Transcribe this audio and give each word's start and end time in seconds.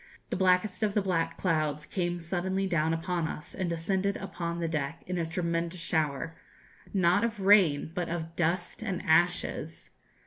the 0.31 0.35
blackest 0.35 0.81
of 0.81 0.95
the 0.95 1.01
black 1.03 1.37
clouds 1.37 1.85
came 1.85 2.19
suddenly 2.19 2.65
down 2.65 2.91
upon 2.91 3.27
us, 3.27 3.53
and 3.53 3.69
descended 3.69 4.17
upon 4.17 4.59
the 4.59 4.67
deck 4.67 5.03
in 5.05 5.19
a 5.19 5.27
tremendous 5.27 5.79
shower 5.79 6.35
not 6.91 7.23
of 7.23 7.41
rain, 7.41 7.91
but 7.93 8.09
of 8.09 8.35
dust 8.35 8.81
and 8.81 9.03
ashes. 9.05 9.91